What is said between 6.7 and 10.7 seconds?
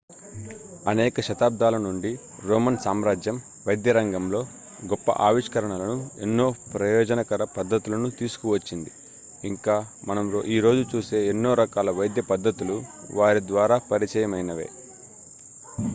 ప్రయోజనకర పద్దతులను తీసుకువచ్చింది ఇంకా మనం ఈ